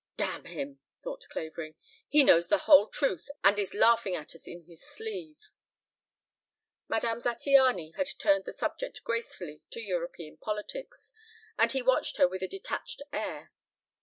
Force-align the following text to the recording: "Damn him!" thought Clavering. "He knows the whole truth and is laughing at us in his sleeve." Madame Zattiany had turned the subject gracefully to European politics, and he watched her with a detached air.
"Damn 0.17 0.45
him!" 0.45 0.79
thought 1.03 1.27
Clavering. 1.29 1.75
"He 2.09 2.23
knows 2.23 2.47
the 2.47 2.57
whole 2.65 2.87
truth 2.87 3.29
and 3.43 3.59
is 3.59 3.75
laughing 3.75 4.15
at 4.15 4.33
us 4.33 4.47
in 4.47 4.63
his 4.65 4.81
sleeve." 4.83 5.37
Madame 6.89 7.19
Zattiany 7.19 7.93
had 7.95 8.07
turned 8.17 8.45
the 8.45 8.53
subject 8.55 9.03
gracefully 9.03 9.61
to 9.69 9.79
European 9.79 10.37
politics, 10.37 11.13
and 11.55 11.71
he 11.71 11.83
watched 11.83 12.17
her 12.17 12.27
with 12.27 12.41
a 12.41 12.47
detached 12.47 13.03
air. 13.13 13.51